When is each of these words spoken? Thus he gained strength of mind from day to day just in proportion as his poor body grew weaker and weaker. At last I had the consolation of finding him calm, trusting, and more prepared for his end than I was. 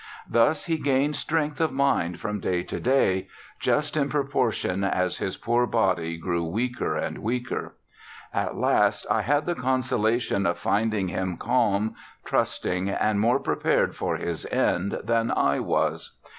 Thus 0.27 0.65
he 0.65 0.77
gained 0.79 1.15
strength 1.15 1.61
of 1.61 1.71
mind 1.71 2.19
from 2.19 2.39
day 2.39 2.63
to 2.63 2.79
day 2.79 3.27
just 3.59 3.95
in 3.95 4.09
proportion 4.09 4.83
as 4.83 5.19
his 5.19 5.37
poor 5.37 5.67
body 5.67 6.17
grew 6.17 6.43
weaker 6.43 6.97
and 6.97 7.19
weaker. 7.19 7.75
At 8.33 8.55
last 8.57 9.05
I 9.11 9.21
had 9.21 9.45
the 9.45 9.53
consolation 9.53 10.47
of 10.47 10.57
finding 10.57 11.09
him 11.09 11.37
calm, 11.37 11.93
trusting, 12.25 12.89
and 12.89 13.19
more 13.19 13.39
prepared 13.39 13.95
for 13.95 14.17
his 14.17 14.47
end 14.47 14.99
than 15.03 15.29
I 15.29 15.59
was. 15.59 16.17